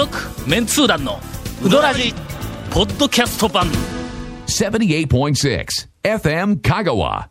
[0.00, 0.16] 続
[0.48, 1.20] メンツー団の
[1.62, 2.14] ウドラジ
[2.70, 3.66] ポッドキャスト版。
[4.46, 5.66] 78.6
[6.02, 7.28] FM Kagawa.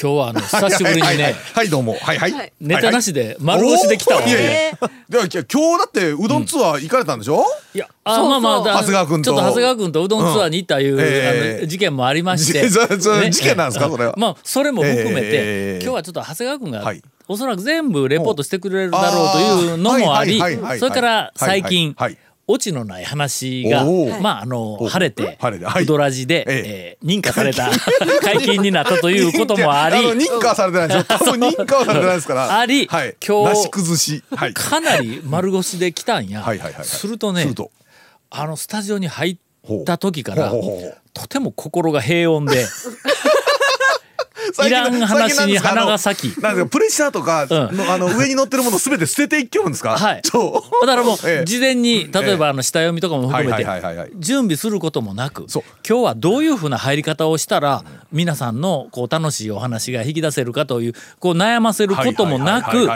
[0.00, 1.32] 今日はあの久しぶりにはいはいはい。
[1.32, 1.94] ねはいどうも。
[1.94, 2.52] はいはい。
[2.60, 4.22] ネタなしで丸腰できたわ。
[4.22, 4.78] いやいや。
[5.08, 7.44] では今日だってうどんツアー行かれたんでしょ？
[7.74, 9.30] いやあまあまあだ長谷川君と。
[9.32, 13.90] ちょっと長谷川君とうどんツアーに行ったいう、ええあの事件もありまして、じそそ事件なんですか？
[13.90, 14.14] それは。
[14.16, 15.78] まあそれも含めて、ええ。
[15.82, 20.38] 今日はちょっと長谷川君が、はいおそらく全部レポートしてくれるだろうというのもあり
[20.78, 21.96] それから最近、
[22.48, 23.84] オチのない話が
[24.20, 25.38] まああのお晴れて
[25.80, 27.06] ウドラジで、ええ。
[27.06, 27.70] ー認可された
[28.22, 31.04] 解禁になったということもありの認可はされてないですよ
[31.36, 32.58] 認可はされてないですから。
[32.58, 33.16] ありはい。
[33.24, 34.22] 今日
[34.54, 36.44] かなり丸腰で来たんや。
[36.82, 37.52] するとね
[38.30, 39.38] あのスタジオに入
[39.72, 42.66] った時からとても心が平穏で
[44.66, 46.40] いらん話に花が咲き。
[46.40, 47.76] なんかプレッシャーとかうん。
[47.76, 49.96] のあの上に乗ってるものすべて捨てていっきょるんですか？
[49.96, 51.44] はいそうだからもうええ。
[51.44, 55.46] 事前に例えばあの下読みとかも含めて準備することもなく
[55.88, 62.86] 今日はどういうふうな入り方をしたら皆さんのこう楽しいお話が引き出せるかというこう悩ませることもなく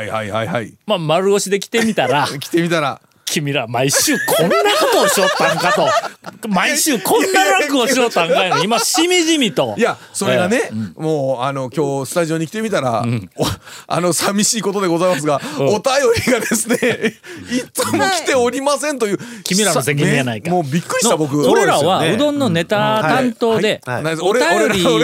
[0.86, 2.26] まあ丸腰で来てみたら。
[2.38, 6.48] 来てみたら君ら毎週こんなことをしよったんかと。
[6.48, 9.74] 毎週こんな楽をしよったんか今しみじみと。
[9.76, 13.04] いやそれがね、もうあの今日スタジオに来てみたら、
[13.36, 13.44] お
[13.88, 15.82] あの寂しいことでございますが、お便
[16.26, 16.76] りがですね
[17.50, 20.50] いつも来ておりませんという、君らの責任やないか。
[20.50, 21.36] ねもうびっくりした僕。
[21.36, 24.02] の俺らはそうどんのネタ担当ではい。
[24.04, 24.14] はい。
[24.20, 24.42] お便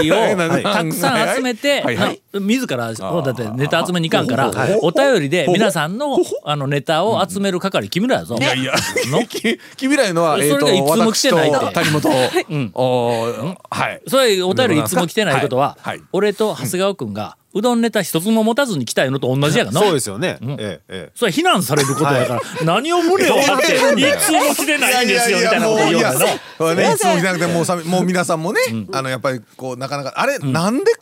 [0.00, 1.96] りをたくさん集めてはい。
[1.96, 2.08] はい。
[2.08, 8.36] な自らだってネタ集めに行かんからはいお便りで皆さんのあのネタを集める係君らやぞ。
[8.38, 8.72] いやいや
[9.10, 15.76] のき君らいうのは、えー、とそれがいつも来私とてないって谷本、おーはいそれお便りいつも来てないことは
[16.12, 19.80] 俺と長谷川君がうどんネタ一つも持たずに来たのと同じやがな。
[19.80, 20.38] そうですよね。
[20.40, 21.12] ええええ。
[21.14, 26.26] それは非難されることだから、何を胸を張って、いつも来てないんですよ、みたいなこと言うんだよな。
[26.56, 28.60] これねいつも来なくてもうさもう皆さんもね、
[28.92, 30.92] あのやっぱりこうなかなかあれ、なんで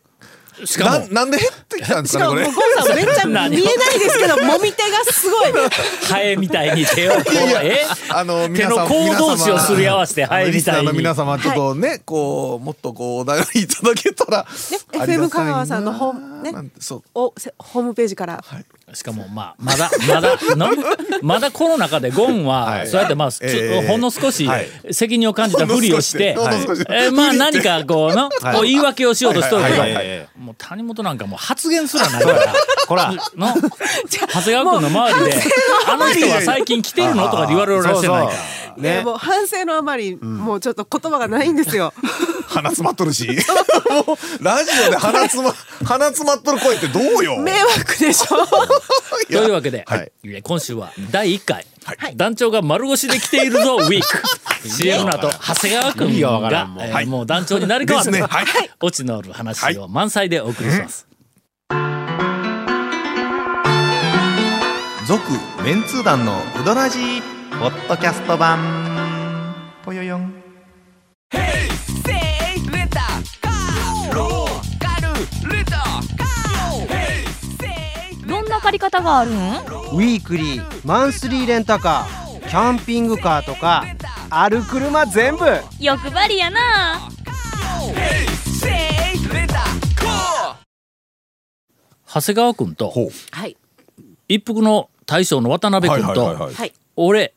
[0.65, 0.91] しかも。
[0.91, 5.53] ななんで減ってきたんですかねこれもうゴンさんめっちゃ見えないですけど もみ手がすごい。
[6.09, 7.33] ハエみたいに手をこう、
[7.63, 7.87] え？
[8.11, 10.93] あの手の甲同士をすり合わせてハエみたいあの。
[10.93, 16.53] 皆様ちょっとね、こうもっとこうお便りいただけたら、あり FM 香川さんのホームね
[17.15, 18.45] おせホームページから
[18.95, 20.69] しかもまあまだまだの
[21.23, 22.89] まだこの中でゴンははい。
[22.89, 23.31] そうやってまあ、
[23.87, 24.67] ほんの少しはい。
[24.93, 32.55] 責任を感じたふりをして、えーまあ何かこうの、こう言い訳をしようとしとるけど、もう谷本なんかもう発言すらないから。
[32.87, 33.13] こら。
[33.13, 33.21] の
[34.09, 35.43] 長谷川君の周りで
[35.89, 38.33] 「あの人は最近来てるの?」とか言われるらしいないか。
[38.81, 39.03] ね。
[39.03, 41.93] もう反省のあまりもうちょっと言葉がないんですよ。
[42.49, 43.27] 鼻詰まっとるし。
[43.29, 45.55] も うラジオで鼻詰ま
[45.85, 47.39] 鼻詰まっとる声ってどうよ？
[47.39, 48.47] 迷惑でしょ。
[49.27, 50.13] というわけで、はい。
[50.25, 52.17] え今週は第1回、はい。
[52.17, 54.69] 団長が丸腰で来ているぞウィーク。
[54.69, 56.85] CM の後長谷川君がわからがんもう。
[56.85, 58.27] えーもう団長になり変わって、ですね。
[58.29, 58.47] はい。
[58.81, 61.07] オチのある話を満載でお送りします。
[65.07, 65.23] 続
[65.65, 67.23] メンツー団のウドラジー
[67.61, 69.55] ポッドキャスト版。
[69.85, 70.33] ぽよよん。
[78.27, 79.35] どんな借り方があるん？
[79.35, 83.85] ウィークリーマンスリーレンタカーキャンピングカーとか
[84.31, 85.45] ある車全部。
[85.79, 87.11] 欲張りやな。
[92.07, 92.91] 長谷川君と
[94.29, 97.35] 一服の大将の渡辺君とはい俺はい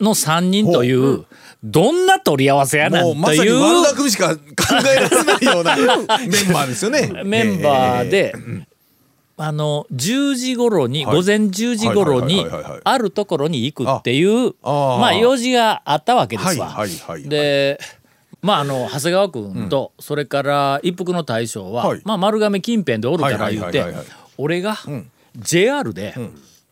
[0.00, 1.24] の3人という
[1.64, 4.42] どんな取り合わせやなんもうまといさに悪う巧みしか考
[4.92, 7.10] えられないような メンバーですよね。
[7.24, 8.32] メンバーで、
[9.36, 11.16] あの10時頃に、はい。
[11.16, 12.46] 午前10時頃に
[12.84, 16.66] あるところに行くっていうまあ用事があったわけですわ。
[16.66, 17.80] はいはいはいで
[18.40, 22.02] まああの長谷川君と、それから一服の大将は、はい。
[22.04, 24.06] まあ、丸亀近辺でおるから言うてはいはいはいはいはい。
[24.36, 24.76] 俺が
[25.36, 26.14] JR で、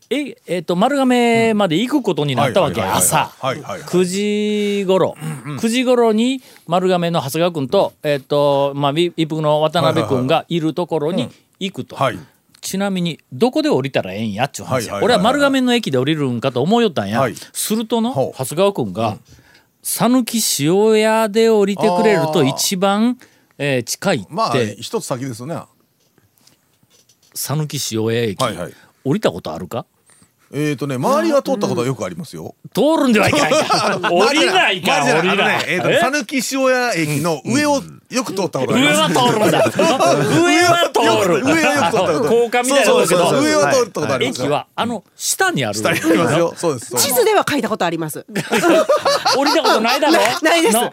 [0.09, 3.33] ええっと丸亀まで行くことになったわけ朝。
[3.41, 5.17] はいはいはい9時頃。
[5.59, 11.97] 9時頃に丸亀の長谷川君と,、えっとまあ、一服の渡辺君がいるところに行くと。
[11.97, 12.19] はい。
[12.61, 14.91] ちなみにどこで降りたらええんやっちゅう話。
[14.91, 17.35] 俺は丸亀の駅で降りるんかと思いよったんや、はい。
[17.53, 19.19] するとの長谷川君が
[19.83, 23.19] 讃岐塩屋で降りてくれると一番、
[23.59, 25.61] えー近いって、まあ一つ先ですよね。
[27.35, 28.39] 讃岐塩屋駅、
[29.05, 29.87] 降りたことあるか？
[30.53, 32.55] えっとね周りは通ったことはよくありますよ。
[32.75, 35.65] 通るんではいかんか 降りないか降りない。
[35.69, 35.99] えっとえ？
[36.01, 41.45] 讃岐塩屋駅の上をよく通ったことあり上ますは通るんだ上は通る。
[41.45, 45.75] 上はよく通ったこと高架みたいなとこけど上は通ったことあります駅はあの下にある。
[45.79, 46.55] 下にありますよ。
[46.57, 48.25] そうです地図では書いたことあります。
[49.37, 50.13] 降りたことないだろ？
[50.43, 50.75] ないです。
[50.75, 50.93] の？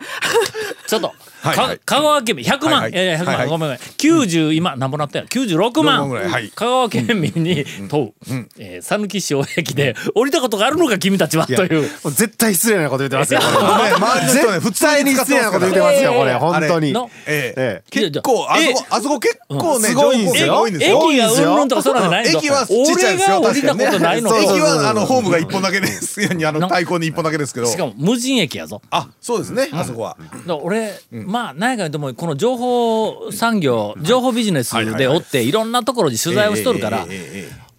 [0.87, 1.15] ちょっと、か
[1.49, 1.79] はいはい。
[1.85, 2.91] 香川県民100万、はいはい。
[2.91, 3.49] いやいや100万、はいはい。
[3.49, 3.77] ごめんごめん。
[3.77, 5.69] 90今何ぼなったや？96万。
[5.71, 6.29] 6万ぐらい。
[6.29, 6.49] はい。
[6.49, 8.13] 香川県民に問う。
[8.59, 11.45] えー讃岐市大駅で降りたことがあるのか君たちは？
[11.47, 11.89] という。
[12.11, 13.39] 絶対失礼なこと言ってますよ。
[13.41, 13.45] こ
[13.83, 16.93] れね 周りの人はね普絶対に失礼なこと言ってますよ、これ、本当に。
[17.05, 17.53] のえ。
[17.57, 17.89] ええ。
[17.89, 20.45] 結構あそこあそこ結構ねすごいんですよ。
[20.47, 21.09] 情報多いんですよ。
[21.09, 22.39] 駅がうんぬんとかそうなんじゃないの？
[22.39, 24.29] 駅はちっちゃいですよ俺が降りたことないの。
[24.29, 26.21] と駅はあのホームが一本だけです。
[26.23, 27.67] ようにあのな対向に一本だけですけど。
[27.67, 28.81] しかも無人駅やぞ。
[28.89, 30.17] あそうですねあそこは。
[30.61, 37.05] 俺、まあ何やかんでもこの情報産業情報ビジネスでおっていろんなところに取材をしとるから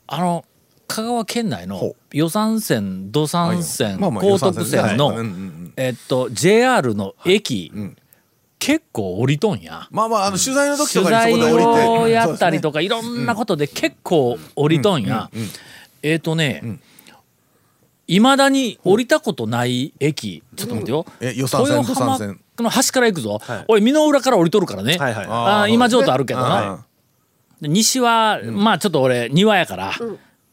[0.07, 0.45] あの
[0.87, 5.15] 香川県内のほ予算線土産線高徳線の
[5.77, 7.73] えっと JR の駅
[8.65, 9.87] 結構降りとんや。
[9.91, 11.87] まあまああの取材の時と取かにそ材こで降りて。
[12.05, 15.31] をやったりかとかいろんなことで結構降りとんや。
[16.03, 16.79] えっとね
[18.07, 20.43] いまだに降りたことない駅。
[20.57, 21.07] ちょっと待ってよ。
[21.21, 23.39] え予算線豊浜予算線の端から行くぞ。
[23.69, 24.97] 俺美濃浦から降りとるからね。
[24.97, 26.87] はいはいあー今上都あるけどな。
[27.61, 29.93] 西はまあちょっと俺庭やから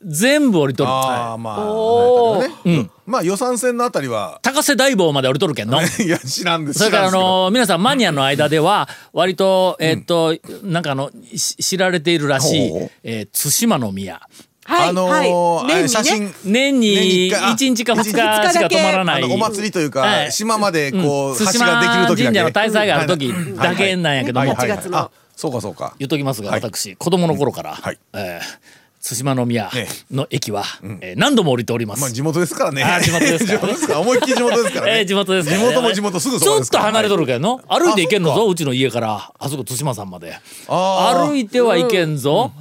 [0.06, 0.90] 全部降りとる。
[0.90, 2.76] ああまあおー。
[2.78, 2.92] なん。
[3.06, 4.40] まあ予算線のあたりは。
[4.42, 5.80] 高瀬大坊まで降りとるけんの。
[5.82, 6.80] いや知らんです。
[6.80, 12.72] それからあの皆さんマニアの間では割とえっとなんかあのし知られているらしい
[13.04, 14.22] えー対馬の宮。
[14.64, 15.30] はい、あのはい。
[15.30, 15.88] ーあれ年にね。
[15.90, 16.34] 写真。
[16.46, 17.44] 年に一回。
[17.44, 19.24] あ1日か2日しか止まらない。
[19.24, 20.32] お祭りというはかい。
[20.32, 22.38] 島までこう橋対馬ができる時だけ。
[22.38, 24.48] 神社の大祭がある時だけなんやけども。
[24.48, 24.98] はいはい8月の。
[25.00, 25.96] あそうかそうか。
[25.98, 26.62] 言っときますがはい。
[26.62, 27.98] 私子供の頃からはい。
[28.14, 30.64] えー対馬の宮えの駅は
[31.02, 32.02] えー何度も降りております。
[32.02, 32.84] まあ地元ですからね。
[32.84, 33.54] あ地元ですか。
[33.54, 34.00] ら ね地元ですから。
[34.00, 34.92] 思いっきり地元ですからね。
[35.00, 36.84] えー地元です地元も地元すぐそちょっばですから。
[36.84, 37.62] と離れとるけどの。
[37.68, 39.32] 歩いて行けんのぞうちの家から。
[39.38, 40.38] あそこ対馬山まで。
[40.68, 42.52] 歩いてはいけんぞ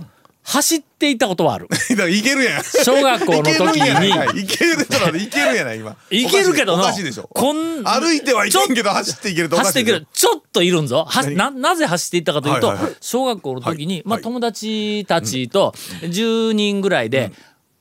[0.51, 1.69] 走っていったことはある。
[1.91, 2.65] だからいけるやん。
[2.65, 5.97] 小学校の時いけるんやないにかいいけるちょっと待っていけるやない今。
[6.11, 7.29] いけるけどおのかしいでしょ。
[7.33, 10.07] こん歩いてはいけんけど走っていけるとおか走っていける。
[10.13, 11.07] ちょっといるんぞ。
[11.09, 11.37] は何？
[11.37, 17.33] ななぜ走っていったかというと、はいはいはい小学校の時に、まあ、友達たちと10人ぐらいで、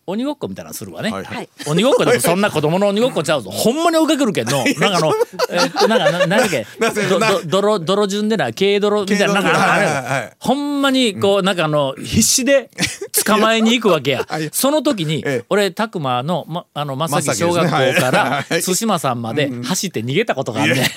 [0.09, 1.35] 鬼ごっこみたいなのするわね、はいはい。
[1.38, 3.51] はい鬼ごっこでもそんな子供の鬼ごっこちゃうぞ。
[3.51, 4.63] ほんまに追いかけるけんの。
[4.79, 5.13] なんかあの
[5.51, 6.65] えっとなんかななんだっけ？
[7.45, 12.69] 泥泥順でな軽泥みたいななんかあれはいほんまにこうなんかあの必死で
[13.25, 14.25] 捕まえに行くわけや。
[14.29, 14.50] はい。
[14.51, 15.45] その時にええ。
[15.50, 17.69] 俺拓磨のまあの正木小学校
[18.01, 20.89] からはい対馬山まで走って逃げたことがあるね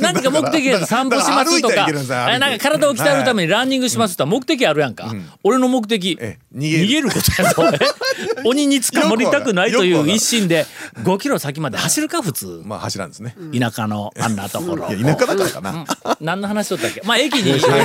[0.00, 1.74] 何か目的で散歩しますとか。
[1.74, 5.14] だかなんか体を鍛えるためにランニングしますとか目的あるやんか。
[5.44, 6.16] 俺の目的。
[6.20, 7.62] ええ逃げることやぞ。
[7.72, 7.78] え？
[8.48, 10.66] 鬼に捕まりたくないという一心で
[11.02, 12.62] 5キロ先まで走るか普通。
[12.64, 13.36] まあ走らんですね。
[13.58, 14.86] 田舎のあんなところ。
[14.86, 15.84] 田舎だからかな。
[16.20, 17.02] 何の話しとったっけ？
[17.04, 17.80] まあ駅に対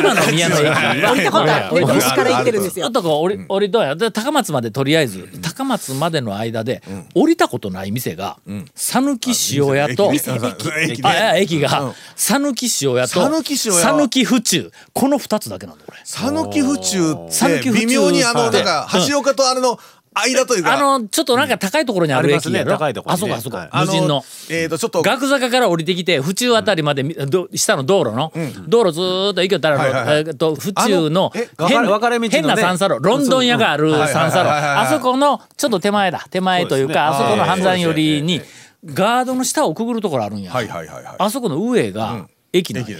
[0.00, 0.64] 馬の宮の駅。
[0.64, 1.94] は降りたことある。
[1.94, 2.90] 西から行ってるんですよあ。
[2.90, 6.82] とこ降り降りどうやで高松までとりあえず高松までの間で
[7.14, 8.38] 降りたことない店が
[8.74, 14.72] 讃岐塩屋と駅が讃岐塩屋と讃岐府中。
[14.92, 17.16] この2つだけなんだこれ讃岐府中っ
[17.62, 19.78] て微妙にあのってなんか橋岡とあれの
[20.14, 20.74] 間というか。
[20.74, 22.72] あのちょっとなんか高いところにある駅やろ？
[22.72, 23.32] 高いところにね。
[23.34, 23.84] あそこあそこはい。
[23.84, 24.24] あ無人の。
[24.50, 25.02] えっとちょっと。
[25.02, 28.32] 学坂から降りてきて府中あたりまでみど下の道路の
[28.66, 30.18] 道路ずーっと行けたらはいはいはい。
[30.18, 31.32] えーっと府中の
[31.68, 32.30] 変分かれ道のね。
[32.30, 34.48] 変な三叉路ロンドン屋があるうん三叉路。
[34.50, 36.26] あそこのちょっと手前だ。
[36.30, 38.40] 手前というかあそこの半山寄りに
[38.84, 40.52] ガードの下をくぐるところあるんや。
[40.52, 41.14] はいはいはいはい。
[41.18, 42.98] あそこの上が駅なんや。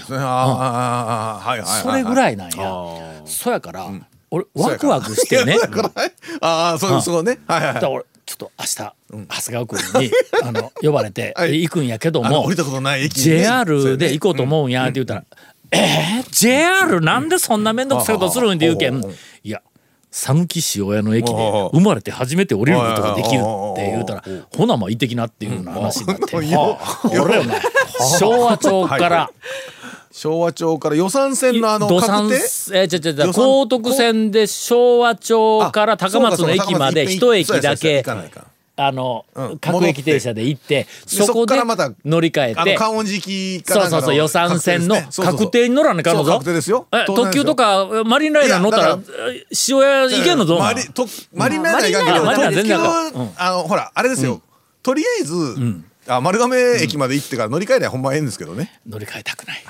[1.64, 2.55] それぐらいいなんや。
[3.25, 3.90] そやから
[4.31, 5.57] 俺ワクワクしてね。
[6.41, 7.39] あ あそうそうね。
[7.47, 8.93] はいはい俺ちょっと明日長
[9.43, 10.11] 谷川君に
[10.43, 11.63] あの呼ばれてはい。
[11.63, 13.09] 行くんやけども降りたことない。
[13.09, 15.25] JR で行こうと思うんやって言ったら
[15.73, 18.93] 「えー、JR なんでそんな面倒くさいことするん?」って言うけん。
[18.93, 19.63] ほうほう「いや
[20.13, 21.33] 讃岐塩屋の駅で
[21.73, 24.25] 生まれて初めて降りることができる」って言うたら
[24.57, 26.79] 「ほなまあ行ってきな」っていうふうな話になって よ
[27.21, 27.61] 俺お前
[28.19, 29.31] 昭和町から
[30.12, 33.45] 昭和町から予算線のあの土定えー、ちょちょちょ予算？
[33.45, 38.05] 高徳線で昭和町から高松の駅まで一駅だけ
[38.76, 41.55] あの、うん各駅停車で行ってそこで
[42.05, 46.25] 乗り換えて観音寺駅かそうんそうそう予算線の確定に乗らなあかんの
[47.07, 48.99] 特急とかマリンライナー乗ったら
[49.69, 54.40] 塩屋行けんのぞマリとマリンライナーいかんけどマリンライナー特急あのほらあれですよ
[54.83, 55.35] とりあえず
[56.11, 58.81] あ丸亀駅まで行ってから乗り換えりゃほんまええんですけどね。
[58.87, 59.62] 乗り換えたくない。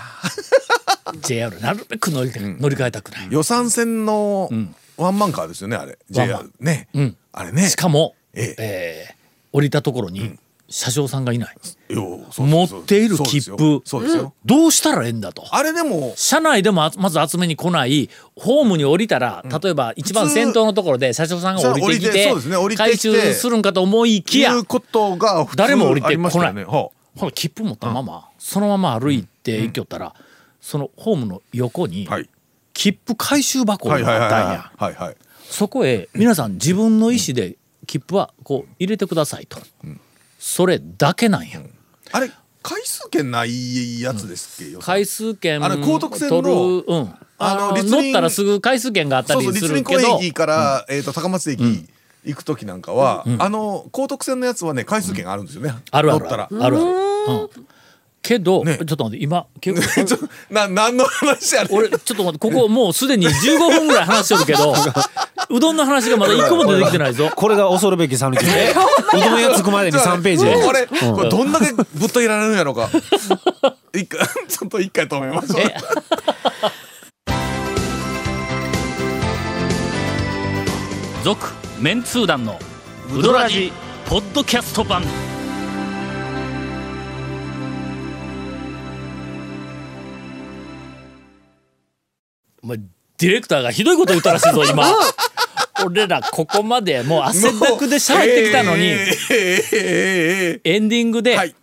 [1.23, 3.29] JR なるべく乗り換え乗り換えたくない。
[3.31, 4.51] 予算線の
[4.97, 5.99] ワンマンカーですよねあれ。
[6.09, 6.89] JR ね。
[6.99, 7.17] ん。
[7.33, 7.69] あれね。
[7.69, 8.57] しかもええ。
[8.59, 9.21] えー
[9.53, 10.39] 降りたところに
[10.71, 11.57] 車掌さんがいない。
[11.89, 12.83] よそう持そう。
[12.83, 13.83] っている切符。
[13.85, 14.33] そうですよ。
[14.45, 15.45] どうしたらええんだと。
[15.51, 18.09] あれでも、車内でもあまず集めに来ない。
[18.37, 26.55] ホームに降りたら例えば一番先頭のところで車掌さんが降りてきててそうですね降りて回収するんかと思いきやいうことが普通誰も降りてこない。
[26.55, 26.65] ね。
[26.65, 30.15] はほら切符持ったままそのまま歩いて行きよったら
[30.61, 32.29] そのホームの横にあはい。
[32.73, 35.15] 切符回収箱があったんや。
[35.51, 39.59] そこへ皆さん自分の意思で切符はこう入れてくださいと
[40.41, 41.61] それだけなんや。
[42.13, 42.31] あれ
[42.63, 47.15] 回数券ないやつですっけ、よ回数券あの高徳線の取るうん。
[47.39, 50.13] ああの乗ったらすぐ回数券があったそうそうりす立林公るけど。
[50.19, 51.63] 園駅から、えー、と高松駅
[52.25, 56.21] 行く時なんかは、あの高徳線のやつはね回数券があるんですよね、あるある。
[56.21, 56.45] 乗ったら。
[56.45, 57.49] あるある、うん、
[58.23, 58.77] けど、ね。
[58.77, 60.19] ちょっと待って今結構 ちょ
[60.51, 64.75] な何の話やねん俺ちょっと待ってここもうすでに15分ぐらい話しとるけど
[65.51, 67.31] うどんの話がまだ一個も出てきてないぞ。
[67.35, 68.75] これが恐るべき讃岐で
[69.15, 70.45] うどん屋つくまでに3ページ。
[70.65, 72.89] これ、これどんだけぶっといられるんやろうか。
[73.93, 75.61] 一回 ちょっと一回止めましょう。
[75.61, 75.75] え？
[81.25, 81.49] 続
[81.79, 82.59] メンツー団の
[83.15, 83.73] ウドラジ
[84.07, 85.03] ポッドキャスト版
[92.63, 94.87] お前ディレクターがひどいこと言ったらしいぞ今。
[95.85, 101.55] 俺らここまでもう汗だくで喋ってきたのに、えーえーえーえエンディングで、はい。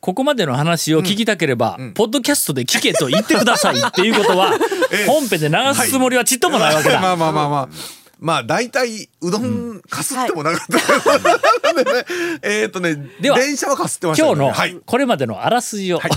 [0.00, 4.52] ここまでの話を聞きたければ、ポッドキャストで聞けと言ってくださいっていうことは、
[5.08, 7.00] 本編で流すつもりはちっともないわけだ。
[7.00, 7.68] まあまあまあまあ
[8.18, 12.04] まあ大体うどんかすってもなかった、でね。
[12.42, 16.10] えっとねでは電車はかすってました今日のこれまでのあらすじを、はい。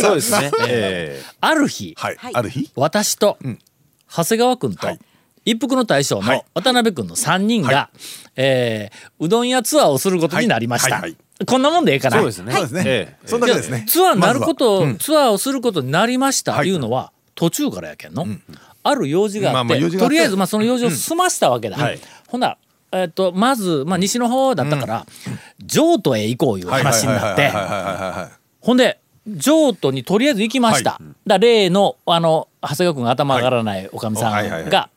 [0.00, 0.50] そうですね。
[0.68, 2.70] えある日、はい、ある日？
[2.74, 3.38] 私と
[4.08, 4.98] 長谷川君と、はい。
[5.44, 6.44] 一服の大将のはい。
[6.54, 7.90] 渡辺君の3人が、は
[8.36, 10.94] えーうどん屋ツアーをすることになりました。
[10.94, 11.02] はい。
[11.02, 11.16] はい。
[11.46, 12.18] こんなもんでええかな。
[12.18, 12.52] そうですね。
[12.52, 13.86] そうですね、ええそんな感じですね。
[13.88, 20.08] ツアーになること、まツアーをすることになりましたはいいうのは途中からやけんの、ある用事があって,、まあまあ用事があって。
[20.08, 21.98] とりあえずまあその用事を済ましたわけだ、はい。
[22.28, 22.56] ほな、
[22.92, 25.06] えっとまず、まあ、西の方だったから、
[25.64, 27.50] 譲渡へ行こういう話になって。
[28.60, 31.04] ほんで譲渡にとりあえず行きました、はい。
[31.26, 34.90] だ例のあの長谷川君が頭上がらないおかみさんが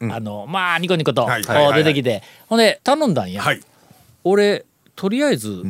[0.48, 1.28] まあニコニコと、
[1.74, 2.24] 出てきて。
[2.48, 3.62] ほんで頼んだんや、はい。
[4.24, 5.64] 俺とりあえず、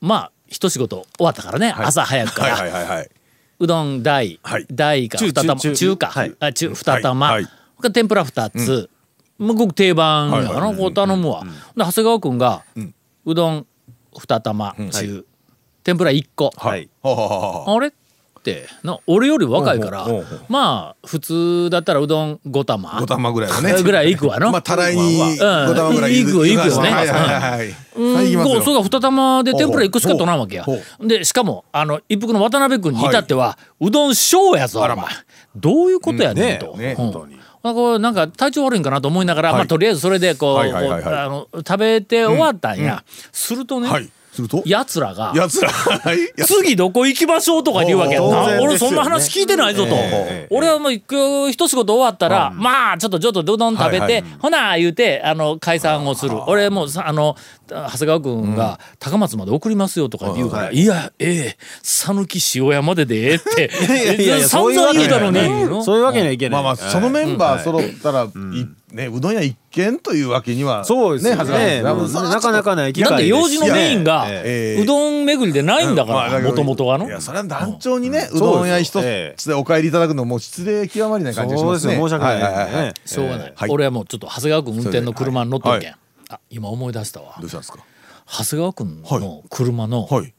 [0.00, 1.86] まあ一仕事終わったからね、はい。
[1.86, 3.10] 朝早くから、はいはいはいはい
[3.58, 4.66] うどん大、はい。
[4.70, 6.34] 大か中二玉中中か、はい。
[6.40, 7.42] あ中二玉、はい。
[7.44, 7.52] はい。
[7.76, 8.90] 他天ぷら二つ、
[9.38, 12.62] もうごく定番やな、はこう頼むわ、で長谷川君が、
[13.24, 13.66] うどん
[14.18, 15.26] 二玉中、
[15.82, 16.74] 天ぷら一個、あ
[17.80, 17.92] れ
[18.44, 20.06] ってな俺より若いから
[20.48, 22.90] まあ普通だったらうどん5玉。
[22.90, 23.74] 5玉ぐらいはね。
[23.82, 25.38] ぐらいいくわのまあたらいにうん。
[25.38, 26.90] 5玉ぐらいいくいくよね。
[26.90, 27.74] はいはいはいはい。
[27.96, 28.14] うん。
[28.14, 30.66] はいそうそう二玉で天ぷら一個しか取らんわけや。
[31.00, 34.96] でしかもあの一服の渡辺君に至っては、うどん小やぞお前。
[35.56, 36.80] どういうことやねんと、うん。
[36.80, 36.96] ねうん。
[36.96, 37.36] 本当に。
[37.62, 39.58] まあこうなんか体調悪いんかなと思いながら、はい。
[39.60, 44.62] まあ、とりあえずそれでこう,、食べて終わったんや、するとね、はいすると？
[44.66, 45.70] やつらがやつら。
[46.46, 48.58] 次どこ行きましょうとか言うわけやんな。
[48.58, 48.58] ね。
[48.60, 54.24] 俺そんな話聞いてないぞと、ええ俺はもう一仕事終わったら、まあちょっとちょっとうどん食べて、はいはい。
[54.40, 56.36] ほな言うてあの解散をする。
[56.46, 57.36] 俺もうさあの
[57.68, 66.62] 長谷川君が高松まで送りますよとか言うから、い、やええ讃岐塩屋まででええって いやいやいや 散そういうわけ々言うたのに、そういうわけにはいけない。
[66.62, 68.28] まあまあそのメンバー揃ったらい
[68.94, 71.66] ねうどん屋一軒というわけにはそうですよはずなんね。
[71.82, 73.24] ですもうなかなかない機だっ会です。
[73.24, 74.82] て用事のメインが、ええ。
[74.82, 77.06] うどん巡りでないんだからもともとがの。
[77.06, 78.90] いやそれは団長にねうどん屋一
[79.36, 81.96] つでお帰りいただくのも失礼極まりない感じがしますね。
[81.96, 83.70] そうですよ申し訳ないはははねしょうがない、はい。
[83.70, 85.96] 俺はもうちょっと長谷川君運転の車に乗っとるけん、は
[86.30, 87.36] あ今思い出したわ。
[87.40, 87.78] どうしたんですか？
[88.26, 90.32] 長谷川君の車のはい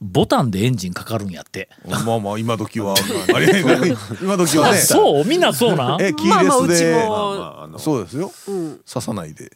[0.00, 2.94] ボタンでエンジンかかるんやって、まあまあ今時は
[4.20, 4.78] 今時はね。
[4.78, 6.02] そうみんなそうなん？
[6.02, 6.94] えキーまあまあうちレスで。
[7.06, 7.78] も。
[7.78, 8.30] そうですよ。
[8.46, 9.50] 刺さないで。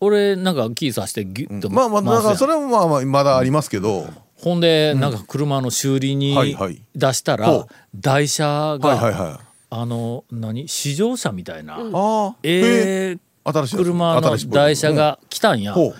[0.00, 4.08] 俺なんかキーさしてギュッとまあまあだからそれれもまあまあまだありますけど。
[4.38, 6.80] ほんでなんか車の修理にはいはい。
[6.94, 9.38] 出したら台車はいはいがはい。
[9.72, 10.68] あの何？
[10.68, 11.74] 試乗車みたいな。
[11.74, 15.74] ああええ新しい車の台車が来たんや。
[15.74, 15.94] ほう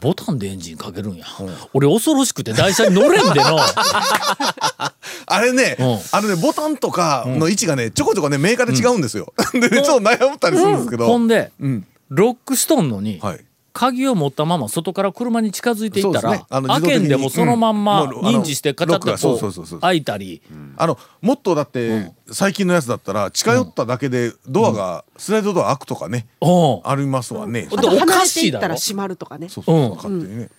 [0.00, 1.26] ボタンでエンジンかけるんや。
[1.72, 3.58] 俺恐ろしくて台車に乗れんでの
[5.26, 5.98] あれねうん。
[6.12, 9.32] あのねボタンとかの位置がねちょこちょこねメーカーで違うんですよ。
[9.52, 11.06] でねちょっと悩ったりするんですけど。
[11.06, 11.86] ほんでうん。
[12.10, 13.44] ロックしとんのにはい
[13.78, 16.44] 鍵を持ったまま外から車に近づいていったらね。
[16.50, 20.42] あの開けんでもそのまんま認知してカチャッと開いたり
[20.76, 30.50] あのもっとだって最近のやつだったら近寄っただけでドアがスライドドア開くとかねうんありますわねでおかしていたら閉まるとかねそうそう勝手にね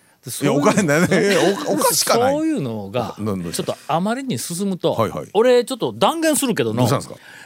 [0.42, 0.96] いやおかし いね
[1.68, 2.34] おおかしかない。
[2.34, 5.30] そういうのがちょっとあまりに進むと、はいはい。
[5.34, 6.88] 俺ちょっと断言するけどの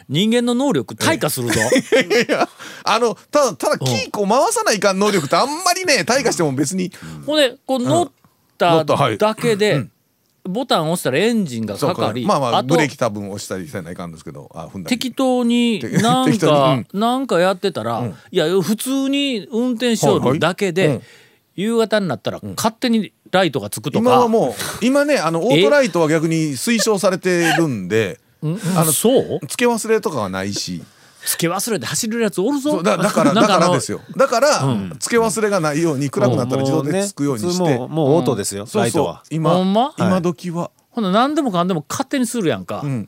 [0.09, 1.59] 人間の能力退化するぞ。
[1.59, 2.47] いや
[2.83, 6.91] あのただただキーこう回さないかん能力ってあんまりね退化しても別に。
[7.25, 8.11] ほんでこう乗っ
[8.59, 9.87] 乗ただけで、
[10.43, 14.49] ボタン押したらエンジンがかかり、まあまあブレーキ多分押したりせないかんですけど
[14.87, 20.89] 適当になんか、になんかやってたら、いや普通に運転しよるだけで、はい。
[20.89, 21.03] はいうん
[21.55, 24.49] 夕方になったら勝手にライトがつくとか、今はも
[24.81, 28.19] う今ねあの オートライトは逆に推奨されてるんで
[28.75, 29.39] あのそう？
[29.47, 30.83] 付け忘れとかはないし。
[31.25, 32.71] 付け忘れて走れるやつおるぞ。
[32.71, 34.01] そうだだから だからですよ。
[34.17, 34.59] だから
[34.99, 37.59] 付け忘れがないように暗くなったら自動でつくようにして。
[37.59, 38.81] もうねもうもうオートですよ、そうそう。
[38.81, 39.23] ライトは。
[39.29, 39.93] 今ほんま？
[39.97, 40.69] 今時は。
[40.89, 43.07] ほな何でもかんでも勝手にするやんか、ん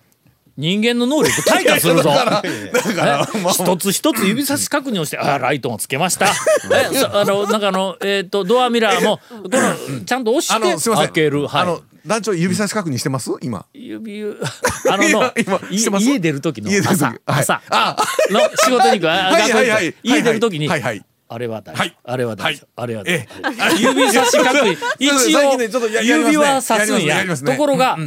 [0.58, 2.10] 人間の能力退化するぞ。
[2.16, 6.28] だからえ一つ一つ指差し確認をして、あライトもつけました。
[7.12, 11.48] あの、なんかあの、えっ、と、ドアミラーも、この、ちゃんと押あして開ける。
[11.48, 11.62] はい。
[11.64, 13.32] あの団長指差し確認してます？
[13.42, 13.66] 今。
[13.74, 14.24] 指、
[14.90, 15.34] あのの
[15.72, 17.20] 今家出る時の朝、はい。
[17.26, 17.62] 朝。
[17.70, 17.98] あ。
[18.30, 19.96] の仕事に行く、あはいはいはい。
[20.04, 21.04] 家出る時に、はいはい。
[21.28, 21.98] あれは大丈夫、はい。
[22.06, 23.28] あれは大丈夫、あれは大
[23.76, 23.90] 丈。
[23.90, 27.26] 指差し確認、一最応指は刺すんや。
[27.26, 27.98] ところが、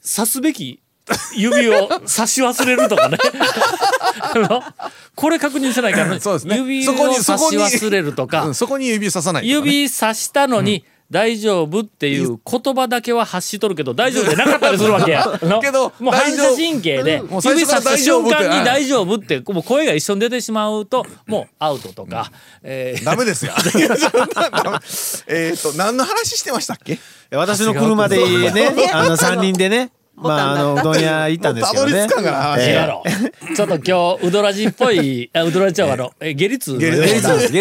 [0.00, 0.80] 刺すべき
[1.34, 3.18] 指を刺し忘れるとかね。
[5.14, 6.56] これ確認せないから、そうですね。
[6.56, 8.44] 指をそこに刺し忘れるとか。
[8.44, 9.72] うん、そこに指ささないとかね。
[9.72, 15.26] 指刺したのに大丈夫っていう言葉だけは発しとるけど大丈夫でなかったりするわけや。
[15.60, 22.30] けどもう反射神経で指刺した瞬間に大大丈夫ってもう声が一緒に出てしまうともうアウトとか、
[22.62, 23.04] えー。
[23.04, 23.52] ダメですよ。
[25.26, 27.00] えっと何の話してましたっけ？
[27.32, 28.16] 私の車で
[28.52, 29.90] ねあの3人でね
[30.22, 31.92] まああのうどん屋行ったんですけどね。
[31.92, 33.02] たどり着かんから話違うやろ
[33.56, 36.12] ちょっと今日ウドラジっぽいあウドラジちゃうわあの。
[36.20, 36.90] え下痢痛下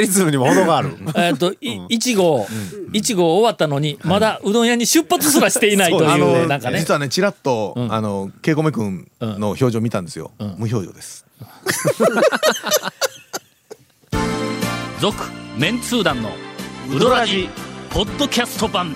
[0.02, 0.96] 痢痛にも程がある。
[1.16, 2.46] えっと、い1号、
[2.92, 6.80] 1号終わったのに、まだうどん屋に出発すらしていないとあいう、のなんかね。
[6.80, 10.32] 実はねちらっとあのケイコメ君の表情見たんですよ。
[10.40, 11.26] 無表情です。
[15.00, 15.16] 続、
[15.58, 16.32] メンツー団の
[16.94, 17.48] ウドラジ、
[17.90, 18.96] ポッドキャスト版。